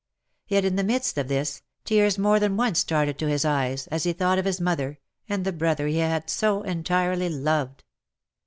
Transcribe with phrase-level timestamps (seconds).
[0.47, 4.03] Yet in the midst of this, tears more than once started to his eyes, as
[4.03, 4.97] he thought of his mother,
[5.29, 7.83] and the brother he had so entirely loved.